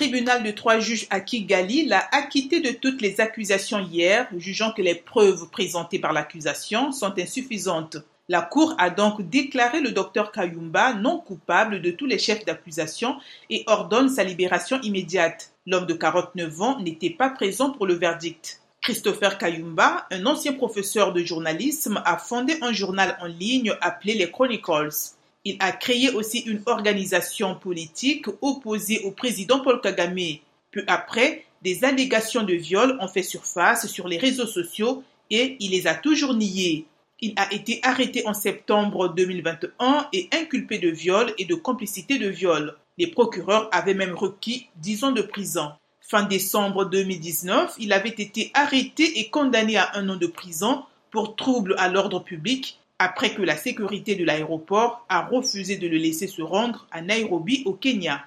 tribunal 0.00 0.42
de 0.42 0.50
trois 0.50 0.80
juges 0.80 1.06
à 1.10 1.20
Kigali 1.20 1.84
l'a 1.84 2.08
acquitté 2.12 2.60
de 2.60 2.70
toutes 2.70 3.02
les 3.02 3.20
accusations 3.20 3.80
hier, 3.80 4.26
jugeant 4.34 4.72
que 4.72 4.80
les 4.80 4.94
preuves 4.94 5.50
présentées 5.50 5.98
par 5.98 6.14
l'accusation 6.14 6.90
sont 6.90 7.12
insuffisantes. 7.18 7.98
La 8.26 8.40
Cour 8.40 8.74
a 8.78 8.88
donc 8.88 9.20
déclaré 9.28 9.82
le 9.82 9.90
docteur 9.90 10.32
Kayumba 10.32 10.94
non 10.94 11.18
coupable 11.18 11.82
de 11.82 11.90
tous 11.90 12.06
les 12.06 12.18
chefs 12.18 12.46
d'accusation 12.46 13.16
et 13.50 13.62
ordonne 13.66 14.08
sa 14.08 14.24
libération 14.24 14.80
immédiate. 14.80 15.50
L'homme 15.66 15.84
de 15.84 15.92
49 15.92 16.62
ans 16.62 16.80
n'était 16.80 17.10
pas 17.10 17.28
présent 17.28 17.68
pour 17.68 17.86
le 17.86 17.92
verdict. 17.92 18.62
Christopher 18.80 19.36
Kayumba, 19.36 20.06
un 20.10 20.24
ancien 20.24 20.54
professeur 20.54 21.12
de 21.12 21.22
journalisme, 21.22 22.00
a 22.06 22.16
fondé 22.16 22.56
un 22.62 22.72
journal 22.72 23.18
en 23.20 23.26
ligne 23.26 23.74
appelé 23.82 24.14
les 24.14 24.30
Chronicles. 24.30 25.12
Il 25.44 25.56
a 25.60 25.72
créé 25.72 26.10
aussi 26.10 26.40
une 26.40 26.62
organisation 26.66 27.54
politique 27.54 28.26
opposée 28.42 29.00
au 29.04 29.10
président 29.10 29.60
Paul 29.60 29.80
Kagame. 29.80 30.18
Peu 30.70 30.84
après, 30.86 31.46
des 31.62 31.82
allégations 31.84 32.42
de 32.42 32.52
viol 32.52 32.98
ont 33.00 33.08
fait 33.08 33.22
surface 33.22 33.86
sur 33.86 34.06
les 34.06 34.18
réseaux 34.18 34.46
sociaux 34.46 35.02
et 35.30 35.56
il 35.60 35.70
les 35.70 35.86
a 35.86 35.94
toujours 35.94 36.34
niées. 36.34 36.84
Il 37.22 37.32
a 37.36 37.52
été 37.54 37.80
arrêté 37.82 38.26
en 38.26 38.34
septembre 38.34 39.08
2021 39.08 40.08
et 40.12 40.28
inculpé 40.32 40.78
de 40.78 40.90
viol 40.90 41.32
et 41.38 41.46
de 41.46 41.54
complicité 41.54 42.18
de 42.18 42.28
viol. 42.28 42.76
Les 42.98 43.06
procureurs 43.06 43.68
avaient 43.72 43.94
même 43.94 44.14
requis 44.14 44.68
dix 44.76 45.04
ans 45.04 45.12
de 45.12 45.22
prison. 45.22 45.70
Fin 46.02 46.24
décembre 46.24 46.84
2019, 46.84 47.76
il 47.78 47.94
avait 47.94 48.08
été 48.10 48.50
arrêté 48.52 49.20
et 49.20 49.30
condamné 49.30 49.78
à 49.78 49.90
un 49.94 50.08
an 50.10 50.16
de 50.16 50.26
prison 50.26 50.84
pour 51.10 51.36
trouble 51.36 51.74
à 51.78 51.88
l'ordre 51.88 52.20
public 52.20 52.79
après 53.00 53.32
que 53.32 53.40
la 53.40 53.56
sécurité 53.56 54.14
de 54.14 54.26
l'aéroport 54.26 55.06
a 55.08 55.24
refusé 55.24 55.78
de 55.78 55.88
le 55.88 55.96
laisser 55.96 56.26
se 56.26 56.42
rendre 56.42 56.86
à 56.90 57.00
Nairobi 57.00 57.62
au 57.64 57.72
Kenya. 57.72 58.26